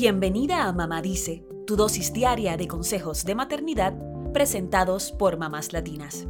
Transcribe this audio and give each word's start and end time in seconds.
Bienvenida 0.00 0.68
a 0.68 0.72
Mamá 0.72 1.02
Dice, 1.02 1.44
tu 1.66 1.74
dosis 1.74 2.12
diaria 2.12 2.56
de 2.56 2.68
consejos 2.68 3.24
de 3.24 3.34
maternidad 3.34 3.98
presentados 4.32 5.10
por 5.10 5.38
mamás 5.38 5.72
latinas. 5.72 6.28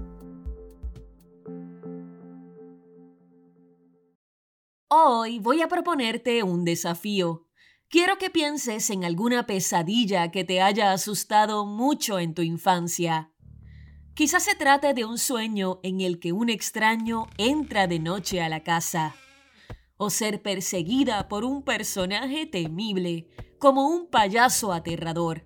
Hoy 4.88 5.38
voy 5.40 5.60
a 5.60 5.68
proponerte 5.68 6.42
un 6.42 6.64
desafío. 6.64 7.46
Quiero 7.90 8.16
que 8.16 8.30
pienses 8.30 8.88
en 8.88 9.04
alguna 9.04 9.44
pesadilla 9.44 10.30
que 10.30 10.44
te 10.44 10.62
haya 10.62 10.92
asustado 10.92 11.66
mucho 11.66 12.18
en 12.18 12.32
tu 12.32 12.40
infancia. 12.40 13.34
Quizás 14.14 14.44
se 14.44 14.54
trate 14.54 14.94
de 14.94 15.04
un 15.04 15.18
sueño 15.18 15.78
en 15.82 16.00
el 16.00 16.20
que 16.20 16.32
un 16.32 16.48
extraño 16.48 17.26
entra 17.36 17.86
de 17.86 17.98
noche 17.98 18.40
a 18.40 18.48
la 18.48 18.62
casa, 18.62 19.14
o 19.98 20.08
ser 20.08 20.40
perseguida 20.40 21.28
por 21.28 21.44
un 21.44 21.62
personaje 21.62 22.46
temible, 22.46 23.28
como 23.58 23.88
un 23.88 24.08
payaso 24.08 24.72
aterrador. 24.72 25.44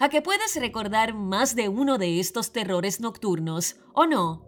¿A 0.00 0.08
que 0.08 0.22
puedes 0.22 0.54
recordar 0.56 1.14
más 1.14 1.56
de 1.56 1.68
uno 1.68 1.98
de 1.98 2.20
estos 2.20 2.52
terrores 2.52 3.00
nocturnos 3.00 3.76
o 3.94 4.06
no? 4.06 4.46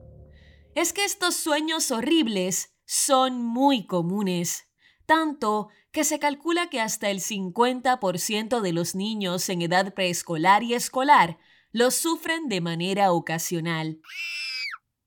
Es 0.74 0.92
que 0.92 1.04
estos 1.04 1.34
sueños 1.34 1.90
horribles 1.90 2.76
son 2.84 3.42
muy 3.44 3.86
comunes, 3.86 4.68
tanto 5.06 5.68
que 5.90 6.04
se 6.04 6.20
calcula 6.20 6.70
que 6.70 6.80
hasta 6.80 7.10
el 7.10 7.20
50% 7.20 8.60
de 8.60 8.72
los 8.72 8.94
niños 8.94 9.48
en 9.48 9.62
edad 9.62 9.92
preescolar 9.92 10.62
y 10.62 10.74
escolar 10.74 11.38
los 11.72 11.94
sufren 11.94 12.48
de 12.48 12.60
manera 12.60 13.12
ocasional. 13.12 14.00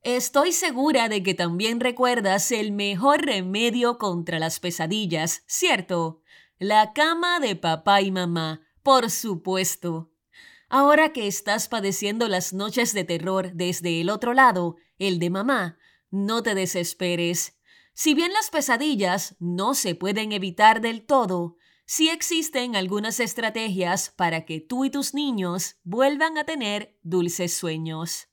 Estoy 0.03 0.51
segura 0.51 1.07
de 1.07 1.23
que 1.23 1.33
también 1.33 1.79
recuerdas 1.79 2.51
el 2.51 2.73
mejor 2.73 3.25
remedio 3.25 3.97
contra 3.97 4.37
las 4.37 4.59
pesadillas, 4.59 5.43
¿cierto? 5.47 6.21
La 6.59 6.91
cama 6.91 7.39
de 7.39 7.55
papá 7.55 8.01
y 8.01 8.11
mamá, 8.11 8.67
por 8.83 9.09
supuesto. 9.09 10.11
Ahora 10.67 11.13
que 11.13 11.25
estás 11.25 11.69
padeciendo 11.69 12.27
las 12.27 12.51
noches 12.51 12.91
de 12.93 13.05
terror 13.05 13.53
desde 13.53 14.01
el 14.01 14.09
otro 14.09 14.33
lado, 14.33 14.75
el 14.99 15.19
de 15.19 15.29
mamá, 15.29 15.77
no 16.11 16.43
te 16.43 16.53
desesperes. 16.53 17.57
Si 17.93 18.13
bien 18.13 18.33
las 18.33 18.49
pesadillas 18.49 19.37
no 19.39 19.73
se 19.73 19.95
pueden 19.95 20.33
evitar 20.33 20.81
del 20.81 21.05
todo, 21.05 21.55
sí 21.85 22.09
existen 22.09 22.75
algunas 22.75 23.21
estrategias 23.21 24.09
para 24.09 24.43
que 24.43 24.59
tú 24.59 24.83
y 24.83 24.89
tus 24.89 25.13
niños 25.13 25.77
vuelvan 25.85 26.37
a 26.37 26.43
tener 26.43 26.99
dulces 27.03 27.53
sueños. 27.53 28.27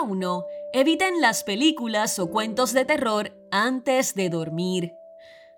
Número 0.00 0.12
1. 0.12 0.46
Eviten 0.72 1.20
las 1.20 1.44
películas 1.44 2.18
o 2.18 2.30
cuentos 2.30 2.72
de 2.72 2.84
terror 2.86 3.36
antes 3.50 4.14
de 4.14 4.30
dormir. 4.30 4.92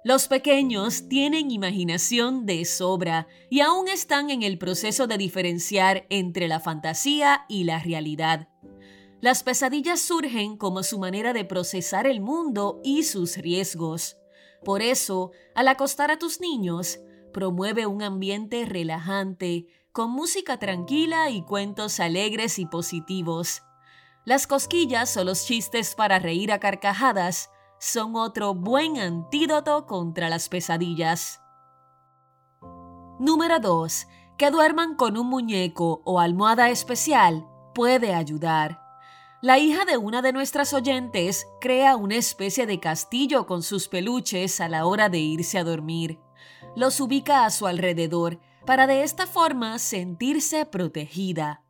Los 0.04 0.26
pequeños 0.26 1.08
tienen 1.08 1.50
imaginación 1.50 2.44
de 2.44 2.64
sobra 2.64 3.28
y 3.50 3.60
aún 3.60 3.86
están 3.88 4.30
en 4.30 4.42
el 4.42 4.58
proceso 4.58 5.06
de 5.06 5.16
diferenciar 5.16 6.06
entre 6.08 6.48
la 6.48 6.58
fantasía 6.58 7.44
y 7.48 7.64
la 7.64 7.78
realidad. 7.78 8.48
Las 9.20 9.44
pesadillas 9.44 10.00
surgen 10.00 10.56
como 10.56 10.82
su 10.82 10.98
manera 10.98 11.32
de 11.32 11.44
procesar 11.44 12.08
el 12.08 12.20
mundo 12.20 12.80
y 12.82 13.04
sus 13.04 13.36
riesgos. 13.36 14.16
Por 14.64 14.82
eso, 14.82 15.30
al 15.54 15.68
acostar 15.68 16.10
a 16.10 16.18
tus 16.18 16.40
niños, 16.40 16.98
promueve 17.32 17.86
un 17.86 18.02
ambiente 18.02 18.64
relajante, 18.64 19.66
con 19.92 20.10
música 20.10 20.58
tranquila 20.58 21.30
y 21.30 21.42
cuentos 21.42 22.00
alegres 22.00 22.58
y 22.58 22.66
positivos. 22.66 23.62
Las 24.24 24.46
cosquillas 24.46 25.16
o 25.16 25.24
los 25.24 25.46
chistes 25.46 25.96
para 25.96 26.20
reír 26.20 26.52
a 26.52 26.60
carcajadas 26.60 27.50
son 27.80 28.14
otro 28.14 28.54
buen 28.54 28.96
antídoto 28.96 29.86
contra 29.86 30.28
las 30.28 30.48
pesadillas. 30.48 31.40
Número 33.18 33.58
2. 33.58 34.06
Que 34.38 34.52
duerman 34.52 34.94
con 34.94 35.16
un 35.18 35.26
muñeco 35.26 36.02
o 36.04 36.20
almohada 36.20 36.70
especial 36.70 37.48
puede 37.74 38.14
ayudar. 38.14 38.80
La 39.40 39.58
hija 39.58 39.84
de 39.84 39.96
una 39.96 40.22
de 40.22 40.32
nuestras 40.32 40.72
oyentes 40.72 41.44
crea 41.60 41.96
una 41.96 42.14
especie 42.14 42.64
de 42.64 42.78
castillo 42.78 43.44
con 43.46 43.64
sus 43.64 43.88
peluches 43.88 44.60
a 44.60 44.68
la 44.68 44.86
hora 44.86 45.08
de 45.08 45.18
irse 45.18 45.58
a 45.58 45.64
dormir. 45.64 46.20
Los 46.76 47.00
ubica 47.00 47.44
a 47.44 47.50
su 47.50 47.66
alrededor 47.66 48.38
para 48.64 48.86
de 48.86 49.02
esta 49.02 49.26
forma 49.26 49.80
sentirse 49.80 50.64
protegida. 50.64 51.64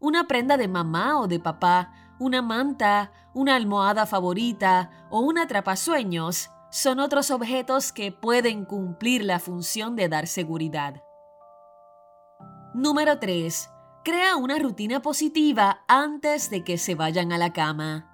Una 0.00 0.26
prenda 0.26 0.56
de 0.56 0.66
mamá 0.66 1.20
o 1.20 1.28
de 1.28 1.38
papá, 1.38 1.92
una 2.18 2.40
manta, 2.40 3.12
una 3.34 3.54
almohada 3.54 4.06
favorita 4.06 4.90
o 5.10 5.20
un 5.20 5.38
atrapasueños 5.38 6.50
son 6.70 7.00
otros 7.00 7.30
objetos 7.30 7.92
que 7.92 8.10
pueden 8.10 8.64
cumplir 8.64 9.24
la 9.24 9.38
función 9.38 9.96
de 9.96 10.08
dar 10.08 10.26
seguridad. 10.26 11.02
Número 12.72 13.18
3 13.18 13.68
Crea 14.02 14.36
una 14.36 14.58
rutina 14.58 15.02
positiva 15.02 15.84
antes 15.86 16.48
de 16.48 16.64
que 16.64 16.78
se 16.78 16.94
vayan 16.94 17.32
a 17.32 17.38
la 17.38 17.52
cama. 17.52 18.06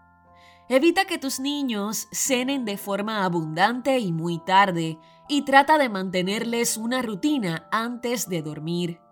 Evita 0.69 1.05
que 1.05 1.19
tus 1.19 1.39
niños 1.39 2.09
cenen 2.11 2.65
de 2.65 2.77
forma 2.77 3.25
abundante 3.25 4.01
y 4.01 4.11
muy 4.11 4.41
tarde 4.45 4.99
y 5.29 5.43
trata 5.43 5.79
de 5.79 5.89
mantenerles 5.89 6.77
una 6.77 7.03
rutina 7.03 7.69
antes 7.71 8.29
de 8.29 8.43
dormir. 8.43 9.06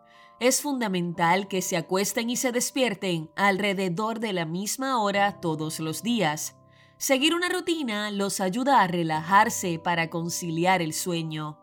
Es 0.44 0.60
fundamental 0.60 1.48
que 1.48 1.62
se 1.62 1.74
acuesten 1.74 2.28
y 2.28 2.36
se 2.36 2.52
despierten 2.52 3.30
alrededor 3.34 4.20
de 4.20 4.34
la 4.34 4.44
misma 4.44 5.00
hora 5.00 5.40
todos 5.40 5.80
los 5.80 6.02
días. 6.02 6.54
Seguir 6.98 7.34
una 7.34 7.48
rutina 7.48 8.10
los 8.10 8.42
ayuda 8.42 8.82
a 8.82 8.86
relajarse 8.86 9.78
para 9.78 10.10
conciliar 10.10 10.82
el 10.82 10.92
sueño. 10.92 11.58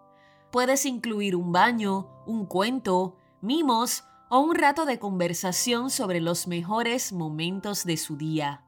Puedes 0.49 0.87
incluir 0.87 1.35
un 1.35 1.51
baño, 1.51 2.09
un 2.25 2.47
cuento, 2.47 3.17
mimos 3.39 4.03
o 4.31 4.39
un 4.39 4.55
rato 4.55 4.87
de 4.87 4.97
conversación 4.97 5.91
sobre 5.91 6.19
los 6.19 6.47
mejores 6.47 7.13
momentos 7.13 7.85
de 7.85 7.97
su 7.97 8.17
día. 8.17 8.65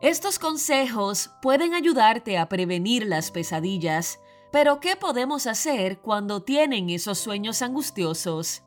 Estos 0.00 0.38
consejos 0.38 1.32
pueden 1.42 1.74
ayudarte 1.74 2.38
a 2.38 2.48
prevenir 2.48 3.06
las 3.06 3.32
pesadillas, 3.32 4.20
pero 4.56 4.80
¿qué 4.80 4.96
podemos 4.96 5.46
hacer 5.46 5.98
cuando 5.98 6.42
tienen 6.42 6.88
esos 6.88 7.18
sueños 7.18 7.60
angustiosos? 7.60 8.62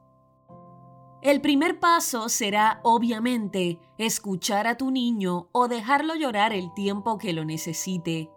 El 1.24 1.42
primer 1.42 1.80
paso 1.80 2.30
será, 2.30 2.80
obviamente, 2.84 3.80
escuchar 3.98 4.68
a 4.68 4.78
tu 4.78 4.92
niño 4.92 5.50
o 5.52 5.68
dejarlo 5.68 6.14
llorar 6.14 6.54
el 6.54 6.72
tiempo 6.76 7.18
que 7.18 7.34
lo 7.34 7.44
necesite. 7.44 8.30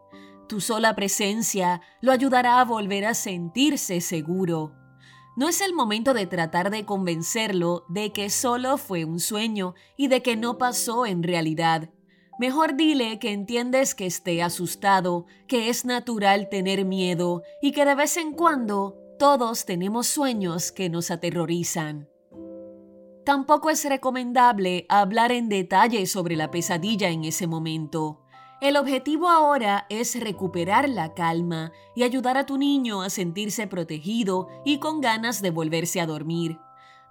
Tu 0.48 0.62
sola 0.62 0.96
presencia 0.96 1.82
lo 2.00 2.12
ayudará 2.12 2.58
a 2.58 2.64
volver 2.64 3.04
a 3.04 3.12
sentirse 3.12 4.00
seguro. 4.00 4.72
No 5.36 5.46
es 5.46 5.60
el 5.60 5.74
momento 5.74 6.14
de 6.14 6.26
tratar 6.26 6.70
de 6.70 6.86
convencerlo 6.86 7.84
de 7.90 8.14
que 8.14 8.30
solo 8.30 8.78
fue 8.78 9.04
un 9.04 9.20
sueño 9.20 9.74
y 9.98 10.08
de 10.08 10.22
que 10.22 10.36
no 10.36 10.56
pasó 10.56 11.04
en 11.04 11.22
realidad. 11.22 11.90
Mejor 12.42 12.74
dile 12.74 13.20
que 13.20 13.30
entiendes 13.30 13.94
que 13.94 14.04
esté 14.04 14.42
asustado, 14.42 15.26
que 15.46 15.68
es 15.68 15.84
natural 15.84 16.48
tener 16.48 16.84
miedo 16.84 17.44
y 17.60 17.70
que 17.70 17.84
de 17.84 17.94
vez 17.94 18.16
en 18.16 18.32
cuando 18.32 18.96
todos 19.16 19.64
tenemos 19.64 20.08
sueños 20.08 20.72
que 20.72 20.90
nos 20.90 21.12
aterrorizan. 21.12 22.08
Tampoco 23.24 23.70
es 23.70 23.88
recomendable 23.88 24.86
hablar 24.88 25.30
en 25.30 25.48
detalle 25.48 26.04
sobre 26.06 26.34
la 26.34 26.50
pesadilla 26.50 27.10
en 27.10 27.22
ese 27.22 27.46
momento. 27.46 28.22
El 28.60 28.76
objetivo 28.76 29.28
ahora 29.28 29.86
es 29.88 30.18
recuperar 30.18 30.88
la 30.88 31.14
calma 31.14 31.70
y 31.94 32.02
ayudar 32.02 32.36
a 32.38 32.44
tu 32.44 32.58
niño 32.58 33.02
a 33.02 33.10
sentirse 33.10 33.68
protegido 33.68 34.48
y 34.64 34.78
con 34.80 35.00
ganas 35.00 35.42
de 35.42 35.50
volverse 35.52 36.00
a 36.00 36.06
dormir. 36.06 36.58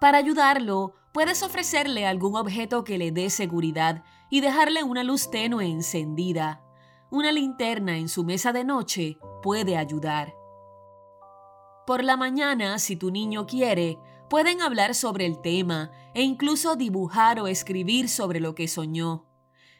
Para 0.01 0.17
ayudarlo, 0.17 0.95
puedes 1.13 1.41
ofrecerle 1.41 2.05
algún 2.05 2.35
objeto 2.35 2.83
que 2.83 2.97
le 2.97 3.13
dé 3.13 3.29
seguridad 3.29 4.03
y 4.31 4.41
dejarle 4.41 4.83
una 4.83 5.03
luz 5.03 5.29
tenue 5.29 5.67
encendida. 5.67 6.63
Una 7.11 7.31
linterna 7.31 7.97
en 7.97 8.09
su 8.09 8.23
mesa 8.23 8.51
de 8.51 8.63
noche 8.63 9.19
puede 9.43 9.77
ayudar. 9.77 10.33
Por 11.85 12.03
la 12.03 12.17
mañana, 12.17 12.79
si 12.79 12.95
tu 12.95 13.11
niño 13.11 13.45
quiere, 13.45 13.99
pueden 14.27 14.61
hablar 14.61 14.95
sobre 14.95 15.27
el 15.27 15.39
tema 15.41 15.91
e 16.15 16.23
incluso 16.23 16.75
dibujar 16.75 17.39
o 17.39 17.47
escribir 17.47 18.09
sobre 18.09 18.39
lo 18.39 18.55
que 18.55 18.67
soñó. 18.67 19.27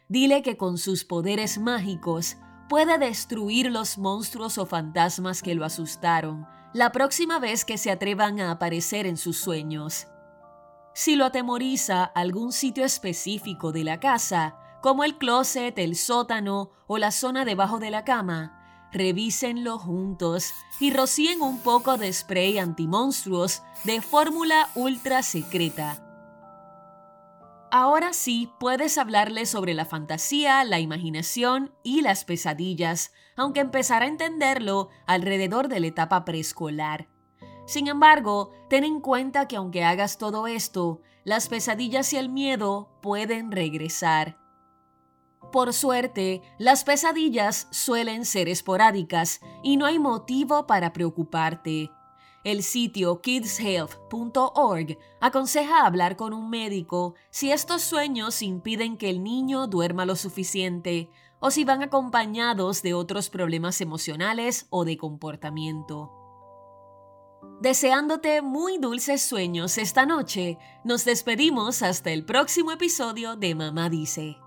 Dile 0.07 0.43
que 0.43 0.55
con 0.55 0.77
sus 0.77 1.05
poderes 1.05 1.57
mágicos 1.57 2.37
puede 2.69 2.99
destruir 2.99 3.71
los 3.71 3.97
monstruos 3.97 4.59
o 4.59 4.67
fantasmas 4.67 5.41
que 5.41 5.55
lo 5.55 5.65
asustaron 5.65 6.45
la 6.73 6.93
próxima 6.93 7.37
vez 7.39 7.65
que 7.65 7.77
se 7.77 7.91
atrevan 7.91 8.39
a 8.39 8.51
aparecer 8.51 9.05
en 9.05 9.17
sus 9.17 9.37
sueños. 9.37 10.07
Si 10.93 11.15
lo 11.15 11.25
atemoriza 11.25 12.03
algún 12.03 12.51
sitio 12.51 12.85
específico 12.85 13.71
de 13.71 13.83
la 13.83 13.99
casa, 13.99 14.57
como 14.81 15.03
el 15.03 15.17
closet, 15.17 15.77
el 15.79 15.95
sótano 15.95 16.71
o 16.87 16.97
la 16.97 17.11
zona 17.11 17.45
debajo 17.45 17.79
de 17.79 17.91
la 17.91 18.03
cama, 18.03 18.89
revísenlo 18.91 19.79
juntos 19.79 20.53
y 20.79 20.91
rocíen 20.91 21.41
un 21.41 21.59
poco 21.59 21.97
de 21.97 22.11
spray 22.11 22.57
antimonstruos 22.57 23.63
de 23.85 24.01
fórmula 24.01 24.69
ultra 24.75 25.23
secreta 25.23 26.07
Ahora 27.73 28.11
sí 28.11 28.51
puedes 28.59 28.97
hablarle 28.97 29.45
sobre 29.45 29.73
la 29.73 29.85
fantasía, 29.85 30.65
la 30.65 30.81
imaginación 30.81 31.73
y 31.83 32.01
las 32.01 32.25
pesadillas, 32.25 33.13
aunque 33.37 33.61
empezará 33.61 34.03
a 34.05 34.09
entenderlo 34.09 34.89
alrededor 35.07 35.69
de 35.69 35.79
la 35.79 35.87
etapa 35.87 36.25
preescolar. 36.25 37.07
Sin 37.71 37.87
embargo, 37.87 38.51
ten 38.67 38.83
en 38.83 38.99
cuenta 38.99 39.47
que 39.47 39.55
aunque 39.55 39.85
hagas 39.85 40.17
todo 40.17 40.45
esto, 40.45 40.99
las 41.23 41.47
pesadillas 41.47 42.11
y 42.11 42.17
el 42.17 42.27
miedo 42.27 42.89
pueden 43.01 43.49
regresar. 43.49 44.37
Por 45.53 45.71
suerte, 45.71 46.41
las 46.59 46.83
pesadillas 46.83 47.69
suelen 47.71 48.25
ser 48.25 48.49
esporádicas 48.49 49.39
y 49.63 49.77
no 49.77 49.85
hay 49.85 49.99
motivo 49.99 50.67
para 50.67 50.91
preocuparte. 50.91 51.89
El 52.43 52.61
sitio 52.61 53.21
kidshealth.org 53.21 54.97
aconseja 55.21 55.85
hablar 55.85 56.17
con 56.17 56.33
un 56.33 56.49
médico 56.49 57.15
si 57.29 57.53
estos 57.53 57.83
sueños 57.83 58.41
impiden 58.41 58.97
que 58.97 59.09
el 59.09 59.23
niño 59.23 59.67
duerma 59.67 60.05
lo 60.05 60.17
suficiente 60.17 61.09
o 61.39 61.51
si 61.51 61.63
van 61.63 61.83
acompañados 61.83 62.81
de 62.81 62.93
otros 62.95 63.29
problemas 63.29 63.79
emocionales 63.79 64.67
o 64.71 64.83
de 64.83 64.97
comportamiento. 64.97 66.20
Deseándote 67.61 68.41
muy 68.41 68.79
dulces 68.79 69.21
sueños 69.21 69.77
esta 69.77 70.07
noche, 70.07 70.57
nos 70.83 71.05
despedimos 71.05 71.83
hasta 71.83 72.09
el 72.09 72.25
próximo 72.25 72.71
episodio 72.71 73.35
de 73.35 73.53
Mamá 73.53 73.87
Dice. 73.87 74.37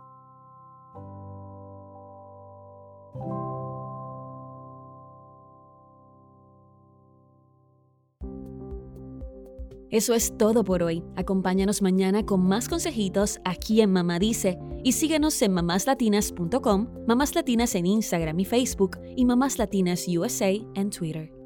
Eso 9.92 10.14
es 10.14 10.36
todo 10.36 10.64
por 10.64 10.82
hoy. 10.82 11.04
Acompáñanos 11.14 11.82
mañana 11.82 12.26
con 12.26 12.44
más 12.44 12.68
consejitos 12.68 13.38
aquí 13.44 13.80
en 13.80 13.92
Mamá 13.92 14.18
Dice 14.18 14.58
y 14.82 14.90
síguenos 14.90 15.40
en 15.40 15.52
mamáslatinas.com, 15.52 16.88
Mamás 17.06 17.36
Latinas 17.36 17.76
en 17.76 17.86
Instagram 17.86 18.40
y 18.40 18.44
Facebook 18.44 18.98
y 19.14 19.24
Mamás 19.24 19.56
Latinas 19.56 20.06
USA 20.08 20.50
en 20.74 20.90
Twitter. 20.90 21.43